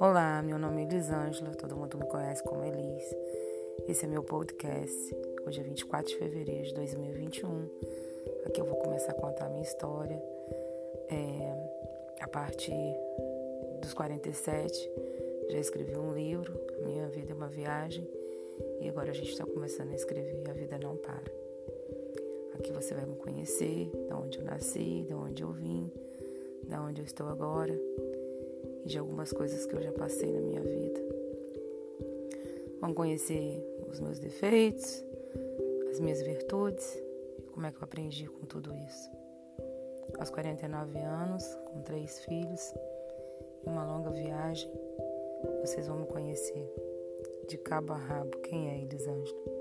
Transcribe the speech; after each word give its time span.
Olá, 0.00 0.40
meu 0.42 0.60
nome 0.60 0.82
é 0.82 0.84
Elisângela, 0.84 1.50
todo 1.56 1.74
mundo 1.74 1.98
me 1.98 2.06
conhece 2.06 2.40
como 2.44 2.62
Elis. 2.62 3.16
Esse 3.88 4.04
é 4.04 4.08
meu 4.08 4.22
podcast. 4.22 5.16
Hoje 5.44 5.58
é 5.58 5.64
24 5.64 6.12
de 6.12 6.16
fevereiro 6.16 6.68
de 6.68 6.74
2021. 6.74 7.68
Aqui 8.46 8.60
eu 8.60 8.64
vou 8.64 8.76
começar 8.76 9.10
a 9.10 9.14
contar 9.14 9.46
a 9.46 9.48
minha 9.48 9.64
história. 9.64 10.22
É, 11.10 12.20
a 12.20 12.28
partir 12.28 12.94
dos 13.82 13.92
47, 13.92 14.88
já 15.50 15.58
escrevi 15.58 15.96
um 15.96 16.14
livro, 16.14 16.54
Minha 16.84 17.08
Vida 17.08 17.32
é 17.32 17.34
uma 17.34 17.48
Viagem, 17.48 18.08
e 18.80 18.88
agora 18.88 19.10
a 19.10 19.14
gente 19.14 19.32
está 19.32 19.44
começando 19.44 19.90
a 19.90 19.96
escrever 19.96 20.48
A 20.48 20.52
Vida 20.52 20.78
Não 20.78 20.96
Para. 20.96 21.32
Aqui 22.54 22.70
você 22.72 22.94
vai 22.94 23.04
me 23.04 23.16
conhecer, 23.16 23.90
de 23.90 24.14
onde 24.14 24.38
eu 24.38 24.44
nasci, 24.44 25.02
de 25.08 25.12
onde 25.12 25.42
eu 25.42 25.50
vim, 25.50 25.90
de 26.62 26.76
onde 26.76 27.00
eu 27.00 27.04
estou 27.04 27.26
agora 27.26 27.76
de 28.88 28.98
algumas 28.98 29.32
coisas 29.32 29.66
que 29.66 29.74
eu 29.74 29.82
já 29.82 29.92
passei 29.92 30.32
na 30.32 30.40
minha 30.40 30.62
vida. 30.62 31.00
Vão 32.80 32.94
conhecer 32.94 33.62
os 33.88 34.00
meus 34.00 34.18
defeitos, 34.18 35.04
as 35.90 36.00
minhas 36.00 36.22
virtudes 36.22 37.02
como 37.52 37.66
é 37.66 37.72
que 37.72 37.78
eu 37.78 37.84
aprendi 37.84 38.26
com 38.28 38.46
tudo 38.46 38.72
isso. 38.74 39.10
Aos 40.18 40.30
49 40.30 40.96
anos, 41.00 41.44
com 41.66 41.82
três 41.82 42.20
filhos 42.20 42.72
e 43.66 43.68
uma 43.68 43.84
longa 43.84 44.10
viagem, 44.10 44.70
vocês 45.60 45.88
vão 45.88 45.98
me 45.98 46.06
conhecer 46.06 46.72
de 47.48 47.58
cabo 47.58 47.92
a 47.92 47.96
rabo 47.96 48.38
quem 48.38 48.70
é 48.70 48.80
Elisângela. 48.80 49.57